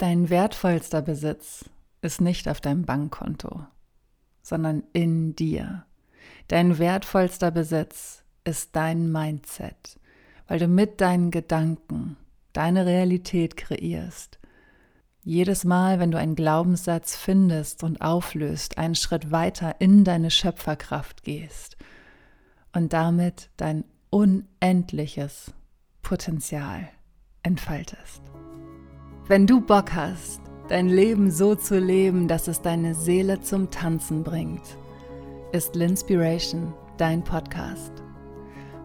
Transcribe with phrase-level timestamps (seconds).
[0.00, 1.68] Dein wertvollster Besitz
[2.00, 3.66] ist nicht auf deinem Bankkonto,
[4.40, 5.84] sondern in dir.
[6.48, 10.00] Dein wertvollster Besitz ist dein Mindset,
[10.48, 12.16] weil du mit deinen Gedanken
[12.54, 14.38] deine Realität kreierst.
[15.22, 21.24] Jedes Mal, wenn du einen Glaubenssatz findest und auflöst, einen Schritt weiter in deine Schöpferkraft
[21.24, 21.76] gehst
[22.72, 25.52] und damit dein unendliches
[26.00, 26.88] Potenzial
[27.42, 28.22] entfaltest.
[29.30, 34.24] Wenn du Bock hast, dein Leben so zu leben, dass es deine Seele zum Tanzen
[34.24, 34.76] bringt,
[35.52, 37.92] ist Linspiration dein Podcast.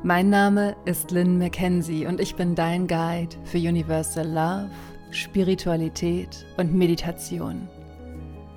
[0.04, 4.70] Mein Name ist Lynn McKenzie und ich bin dein Guide für Universal Love,
[5.10, 7.68] Spiritualität und Meditation.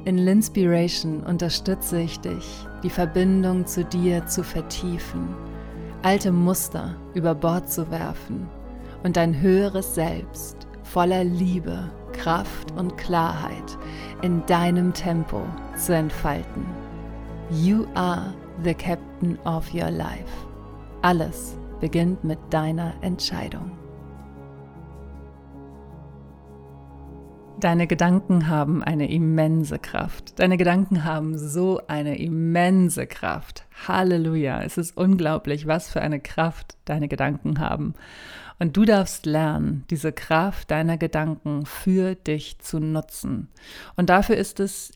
[0.05, 5.35] In Linspiration unterstütze ich dich, die Verbindung zu dir zu vertiefen,
[6.03, 8.47] alte Muster über Bord zu werfen
[9.05, 13.79] und dein höheres Selbst voller Liebe, Kraft und Klarheit
[14.23, 15.43] in deinem Tempo
[15.77, 16.67] zu entfalten.
[17.51, 20.47] You are the captain of your life.
[21.03, 23.71] Alles beginnt mit deiner Entscheidung.
[27.61, 30.39] Deine Gedanken haben eine immense Kraft.
[30.39, 33.67] Deine Gedanken haben so eine immense Kraft.
[33.89, 34.63] Halleluja.
[34.63, 37.95] Es ist unglaublich, was für eine Kraft deine Gedanken haben.
[38.59, 43.49] Und du darfst lernen, diese Kraft deiner Gedanken für dich zu nutzen.
[43.97, 44.93] Und dafür ist es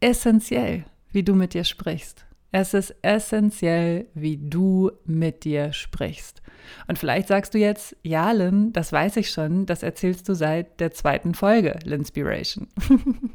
[0.00, 2.26] essentiell, wie du mit dir sprichst.
[2.52, 6.42] Es ist essentiell, wie du mit dir sprichst.
[6.88, 10.80] Und vielleicht sagst du jetzt, ja, Lynn, das weiß ich schon, das erzählst du seit
[10.80, 12.68] der zweiten Folge, Linspiration.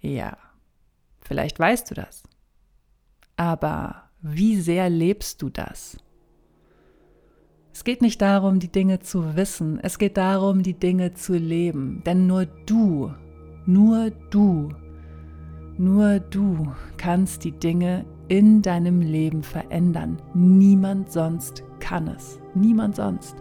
[0.00, 0.36] ja,
[1.20, 2.22] vielleicht weißt du das.
[3.36, 5.98] Aber wie sehr lebst du das?
[7.82, 12.00] Es geht nicht darum, die Dinge zu wissen, es geht darum, die Dinge zu leben.
[12.06, 13.10] Denn nur du,
[13.66, 14.68] nur du,
[15.78, 20.22] nur du kannst die Dinge in deinem Leben verändern.
[20.32, 22.38] Niemand sonst kann es.
[22.54, 23.34] Niemand sonst.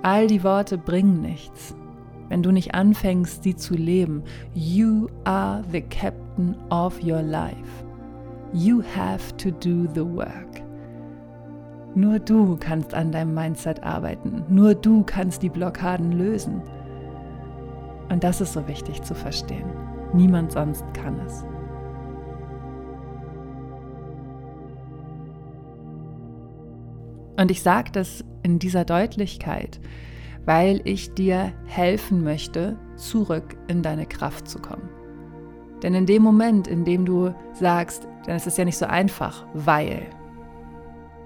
[0.00, 1.76] All die Worte bringen nichts,
[2.30, 4.22] wenn du nicht anfängst, sie zu leben.
[4.54, 7.84] You are the captain of your life.
[8.54, 10.66] You have to do the work.
[11.98, 14.44] Nur du kannst an deinem Mindset arbeiten.
[14.48, 16.62] Nur du kannst die Blockaden lösen.
[18.08, 19.68] Und das ist so wichtig zu verstehen.
[20.12, 21.44] Niemand sonst kann es.
[27.36, 29.80] Und ich sage das in dieser Deutlichkeit,
[30.44, 34.88] weil ich dir helfen möchte, zurück in deine Kraft zu kommen.
[35.82, 39.46] Denn in dem Moment, in dem du sagst, denn es ist ja nicht so einfach,
[39.52, 40.06] weil,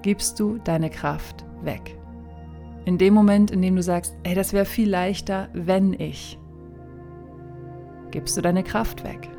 [0.03, 1.97] gibst du deine Kraft weg.
[2.85, 6.39] In dem Moment, in dem du sagst, ey, das wäre viel leichter, wenn ich,
[8.11, 9.31] gibst du deine Kraft weg.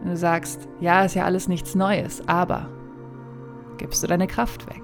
[0.00, 2.68] Wenn du sagst, ja, ist ja alles nichts Neues, aber
[3.76, 4.82] gibst du deine Kraft weg.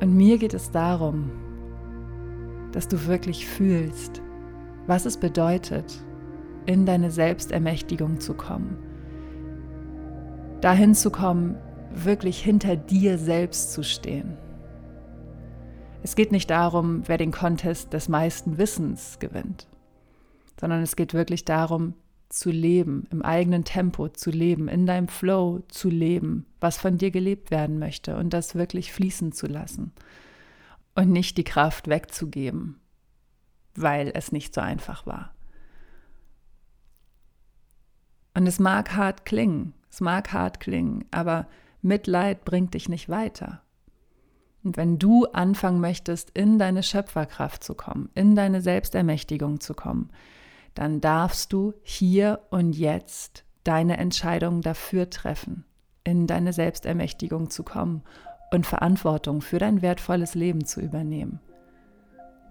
[0.00, 1.30] Und mir geht es darum,
[2.72, 4.22] dass du wirklich fühlst,
[4.86, 6.02] was es bedeutet,
[6.66, 8.91] in deine Selbstermächtigung zu kommen
[10.62, 11.56] dahin zu kommen,
[11.92, 14.38] wirklich hinter dir selbst zu stehen.
[16.04, 19.66] Es geht nicht darum, wer den Contest des meisten Wissens gewinnt,
[20.58, 21.94] sondern es geht wirklich darum,
[22.28, 27.10] zu leben, im eigenen Tempo zu leben, in deinem Flow zu leben, was von dir
[27.10, 29.92] gelebt werden möchte und das wirklich fließen zu lassen
[30.94, 32.80] und nicht die Kraft wegzugeben,
[33.74, 35.34] weil es nicht so einfach war.
[38.34, 41.46] Und es mag hart klingen, es mag hart klingen, aber
[41.82, 43.60] Mitleid bringt dich nicht weiter.
[44.64, 50.10] Und wenn du anfangen möchtest, in deine Schöpferkraft zu kommen, in deine Selbstermächtigung zu kommen,
[50.74, 55.66] dann darfst du hier und jetzt deine Entscheidung dafür treffen,
[56.04, 58.02] in deine Selbstermächtigung zu kommen
[58.50, 61.40] und Verantwortung für dein wertvolles Leben zu übernehmen.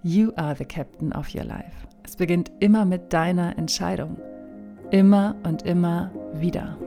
[0.03, 1.88] You are the captain of your life.
[2.04, 4.19] Es beginnt immer mit deiner Entscheidung.
[4.92, 6.77] Immer und immer wieder.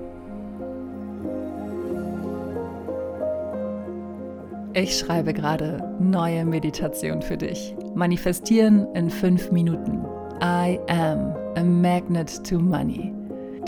[4.77, 7.77] Ich schreibe gerade neue Meditation für dich.
[7.95, 10.05] Manifestieren in fünf Minuten.
[10.43, 13.15] I am a magnet to money.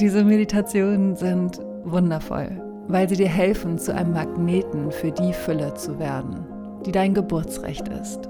[0.01, 5.97] Diese Meditationen sind wundervoll, weil sie dir helfen, zu einem Magneten für die Fülle zu
[6.01, 6.45] werden,
[6.85, 8.29] die dein Geburtsrecht ist.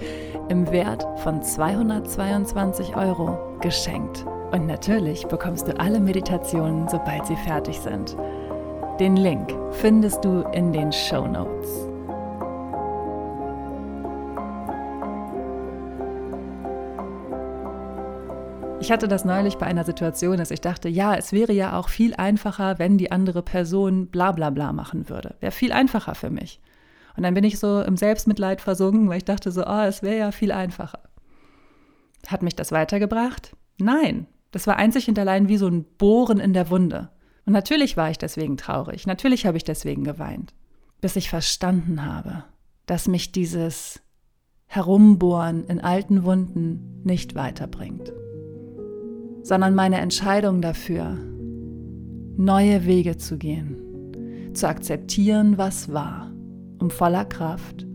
[0.50, 4.26] im Wert von 222 Euro geschenkt.
[4.52, 8.18] Und natürlich bekommst du alle Meditationen, sobald sie fertig sind.
[9.00, 11.89] Den Link findest du in den Show Notes.
[18.90, 21.90] Ich hatte das neulich bei einer Situation, dass ich dachte, ja, es wäre ja auch
[21.90, 25.36] viel einfacher, wenn die andere Person bla bla bla machen würde.
[25.42, 26.60] Wäre viel einfacher für mich.
[27.16, 30.18] Und dann bin ich so im Selbstmitleid versunken, weil ich dachte so, oh, es wäre
[30.18, 31.02] ja viel einfacher.
[32.26, 33.56] Hat mich das weitergebracht?
[33.78, 34.26] Nein.
[34.50, 37.10] Das war einzig und allein wie so ein Bohren in der Wunde.
[37.46, 39.06] Und natürlich war ich deswegen traurig.
[39.06, 40.56] Natürlich habe ich deswegen geweint.
[41.00, 42.44] Bis ich verstanden habe,
[42.88, 44.02] dass mich dieses
[44.66, 48.12] Herumbohren in alten Wunden nicht weiterbringt
[49.44, 51.18] sondern meine Entscheidung dafür,
[52.38, 53.76] neue Wege zu gehen,
[54.54, 56.32] zu akzeptieren, was war,
[56.80, 57.86] um voller Kraft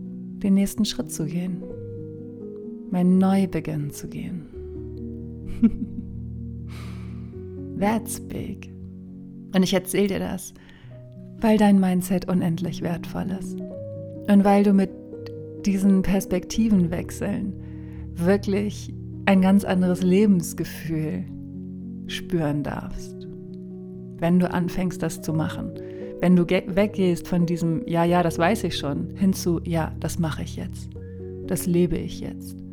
[0.43, 1.63] den nächsten Schritt zu gehen,
[2.91, 4.45] mein Neubeginn zu gehen.
[7.79, 8.69] That's big.
[9.55, 10.53] Und ich erzähle dir das,
[11.39, 13.57] weil dein Mindset unendlich wertvoll ist.
[14.27, 14.89] Und weil du mit
[15.65, 17.53] diesen Perspektivenwechseln
[18.13, 18.93] wirklich
[19.25, 21.23] ein ganz anderes Lebensgefühl
[22.07, 23.27] spüren darfst.
[24.17, 25.71] Wenn du anfängst, das zu machen.
[26.21, 30.17] Wenn du weggehst von diesem, ja, ja, das weiß ich schon, hin zu, ja, das
[30.17, 30.89] mache ich jetzt.
[31.47, 32.65] Das lebe ich jetzt.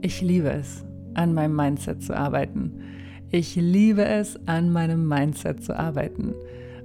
[0.00, 2.72] Ich liebe es, an meinem Mindset zu arbeiten.
[3.30, 6.34] Ich liebe es, an meinem Mindset zu arbeiten.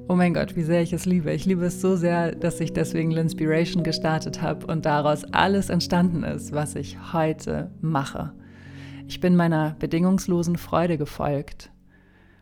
[0.09, 1.31] Oh mein Gott, wie sehr ich es liebe.
[1.31, 6.23] Ich liebe es so sehr, dass ich deswegen L'Inspiration gestartet habe und daraus alles entstanden
[6.23, 8.33] ist, was ich heute mache.
[9.07, 11.71] Ich bin meiner bedingungslosen Freude gefolgt.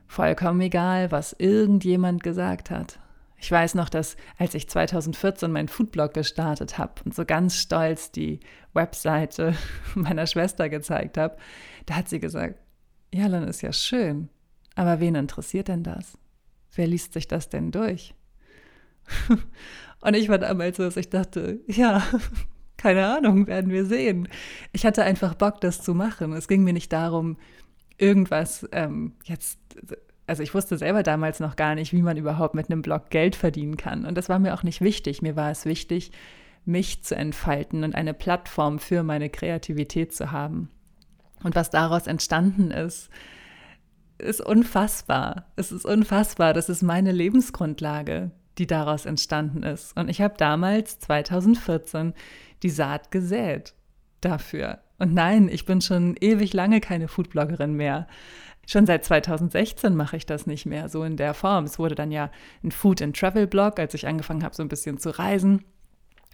[0.08, 3.00] Vollkommen egal, was irgendjemand gesagt hat.
[3.38, 8.12] Ich weiß noch, dass als ich 2014 meinen Foodblog gestartet habe und so ganz stolz
[8.12, 8.40] die
[8.74, 9.54] Webseite
[9.96, 11.38] meiner Schwester gezeigt habe,
[11.86, 12.56] da hat sie gesagt,
[13.14, 14.30] ja, dann ist ja schön,
[14.74, 16.18] aber wen interessiert denn das?
[16.76, 18.14] Wer liest sich das denn durch?
[20.02, 22.04] Und ich war damals so, dass ich dachte, ja,
[22.78, 24.28] keine Ahnung, werden wir sehen.
[24.72, 26.34] Ich hatte einfach Bock, das zu machen.
[26.34, 27.38] Es ging mir nicht darum,
[27.98, 29.60] irgendwas ähm, jetzt,
[30.26, 33.36] also ich wusste selber damals noch gar nicht, wie man überhaupt mit einem Blog Geld
[33.36, 34.06] verdienen kann.
[34.06, 35.22] Und das war mir auch nicht wichtig.
[35.22, 36.12] Mir war es wichtig,
[36.66, 40.70] mich zu entfalten und eine Plattform für meine Kreativität zu haben.
[41.44, 43.10] Und was daraus entstanden ist,
[44.22, 45.46] ist unfassbar.
[45.56, 46.54] Es ist unfassbar.
[46.54, 49.98] Das ist meine Lebensgrundlage, die daraus entstanden ist.
[49.98, 52.14] Und ich habe damals, 2014,
[52.64, 53.74] die Saat gesät
[54.22, 54.80] dafür.
[55.00, 58.08] Und nein, ich bin schon ewig lange keine Foodbloggerin mehr.
[58.68, 61.66] Schon seit 2016 mache ich das nicht mehr so in der Form.
[61.66, 62.30] Es wurde dann ja
[62.64, 65.64] ein Food and Travel Blog, als ich angefangen habe, so ein bisschen zu reisen.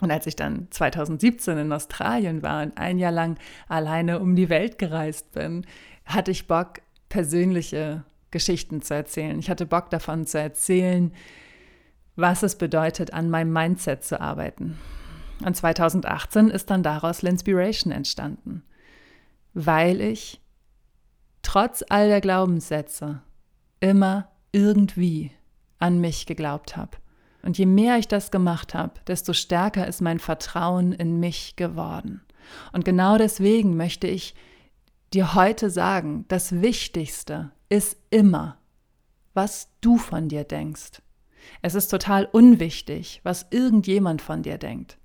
[0.01, 4.49] Und als ich dann 2017 in Australien war und ein Jahr lang alleine um die
[4.49, 5.65] Welt gereist bin,
[6.05, 9.39] hatte ich Bock, persönliche Geschichten zu erzählen.
[9.39, 11.13] Ich hatte Bock davon zu erzählen,
[12.15, 14.77] was es bedeutet, an meinem Mindset zu arbeiten.
[15.45, 18.63] Und 2018 ist dann daraus L'Inspiration entstanden,
[19.53, 20.41] weil ich
[21.43, 23.21] trotz all der Glaubenssätze
[23.79, 25.31] immer irgendwie
[25.79, 26.97] an mich geglaubt habe.
[27.43, 32.21] Und je mehr ich das gemacht habe, desto stärker ist mein Vertrauen in mich geworden.
[32.73, 34.33] Und genau deswegen möchte ich
[35.17, 38.59] dir heute sagen, das Wichtigste ist immer,
[39.33, 41.01] was du von dir denkst.
[41.63, 44.99] Es ist total unwichtig, was irgendjemand von dir denkt.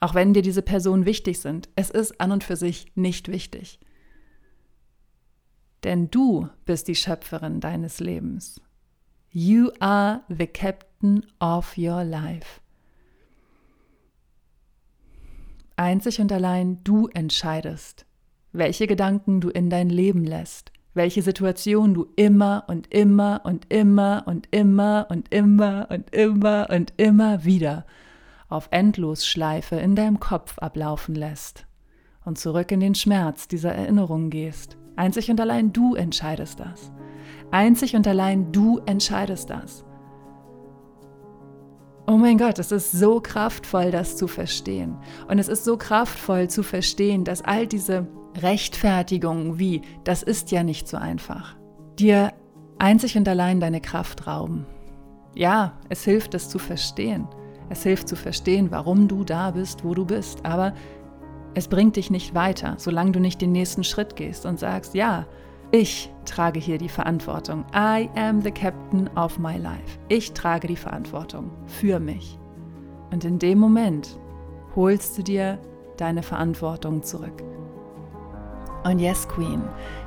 [0.00, 3.78] Auch wenn dir diese Personen wichtig sind, es ist an und für sich nicht wichtig.
[5.84, 8.60] Denn du bist die Schöpferin deines Lebens.
[9.30, 12.60] You are the captain of your life.
[15.76, 18.07] Einzig und allein du entscheidest,
[18.52, 24.24] welche Gedanken du in dein Leben lässt, welche Situation du immer und immer und immer
[24.26, 27.86] und immer und immer und immer und immer wieder
[28.48, 31.66] auf Endlosschleife in deinem Kopf ablaufen lässt
[32.24, 34.76] und zurück in den Schmerz dieser Erinnerung gehst.
[34.96, 36.90] Einzig und allein du entscheidest das.
[37.50, 39.84] Einzig und allein du entscheidest das.
[42.10, 44.96] Oh mein Gott, es ist so kraftvoll, das zu verstehen.
[45.28, 48.06] Und es ist so kraftvoll zu verstehen, dass all diese
[48.38, 51.54] Rechtfertigungen wie, das ist ja nicht so einfach,
[51.98, 52.32] dir
[52.78, 54.64] einzig und allein deine Kraft rauben.
[55.34, 57.28] Ja, es hilft, es zu verstehen.
[57.68, 60.46] Es hilft zu verstehen, warum du da bist, wo du bist.
[60.46, 60.72] Aber
[61.52, 65.26] es bringt dich nicht weiter, solange du nicht den nächsten Schritt gehst und sagst, ja,
[65.70, 67.64] ich trage hier die Verantwortung.
[67.74, 69.98] I am the captain of my life.
[70.08, 72.38] Ich trage die Verantwortung für mich.
[73.10, 74.18] Und in dem Moment
[74.74, 75.58] holst du dir
[75.98, 77.42] deine Verantwortung zurück.
[78.84, 79.62] Und yes, Queen,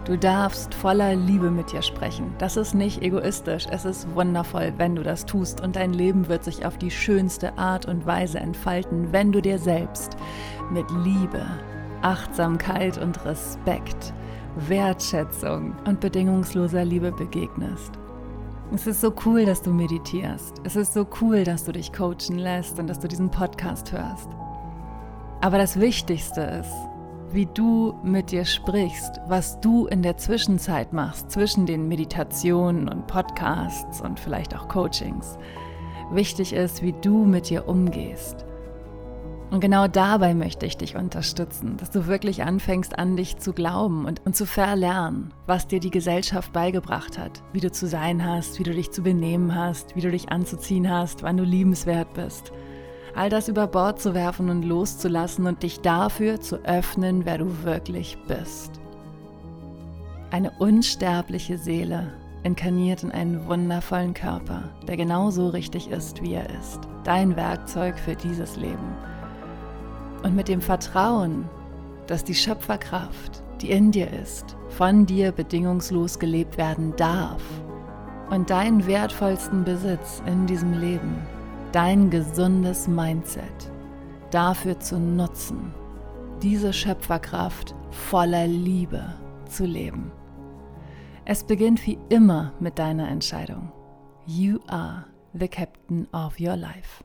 [0.05, 2.33] du darfst voller Liebe mit dir sprechen.
[2.39, 6.43] Das ist nicht egoistisch, es ist wundervoll, wenn du das tust und dein Leben wird
[6.43, 10.15] sich auf die schönste Art und Weise entfalten, wenn du dir selbst
[10.71, 11.45] mit Liebe,
[12.01, 14.13] Achtsamkeit und Respekt,
[14.55, 17.91] Wertschätzung und bedingungsloser Liebe begegnest.
[18.73, 20.61] Es ist so cool, dass du meditierst.
[20.63, 24.29] Es ist so cool, dass du dich coachen lässt und dass du diesen Podcast hörst.
[25.41, 26.73] Aber das Wichtigste ist,
[27.31, 33.07] wie du mit dir sprichst, was du in der Zwischenzeit machst, zwischen den Meditationen und
[33.07, 35.37] Podcasts und vielleicht auch Coachings.
[36.11, 38.45] Wichtig ist, wie du mit dir umgehst.
[39.51, 44.05] Und genau dabei möchte ich dich unterstützen, dass du wirklich anfängst an dich zu glauben
[44.05, 48.57] und, und zu verlernen, was dir die Gesellschaft beigebracht hat, wie du zu sein hast,
[48.57, 52.51] wie du dich zu benehmen hast, wie du dich anzuziehen hast, wann du liebenswert bist
[53.15, 57.63] all das über Bord zu werfen und loszulassen und dich dafür zu öffnen, wer du
[57.63, 58.79] wirklich bist.
[60.31, 66.79] Eine unsterbliche Seele inkarniert in einen wundervollen Körper, der genauso richtig ist, wie er ist.
[67.03, 68.95] Dein Werkzeug für dieses Leben.
[70.23, 71.49] Und mit dem Vertrauen,
[72.07, 77.43] dass die Schöpferkraft, die in dir ist, von dir bedingungslos gelebt werden darf
[78.29, 81.15] und deinen wertvollsten Besitz in diesem Leben
[81.71, 83.71] dein gesundes Mindset
[84.29, 85.73] dafür zu nutzen,
[86.41, 89.03] diese Schöpferkraft voller Liebe
[89.45, 90.11] zu leben.
[91.25, 93.71] Es beginnt wie immer mit deiner Entscheidung.
[94.25, 97.03] You are the captain of your life.